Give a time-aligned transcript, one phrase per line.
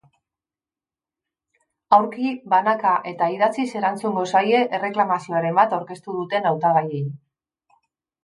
[1.97, 7.03] Aurki, banaka eta idatziz erantzungo zaie erreklamazioren bat aurkeztu duten hautagaiei.